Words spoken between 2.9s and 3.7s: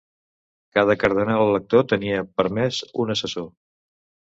un assessor.